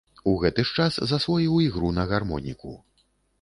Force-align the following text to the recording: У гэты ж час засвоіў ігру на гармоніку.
У 0.29 0.31
гэты 0.43 0.63
ж 0.69 0.79
час 0.79 0.97
засвоіў 1.11 1.59
ігру 1.67 1.93
на 1.99 2.07
гармоніку. 2.13 2.73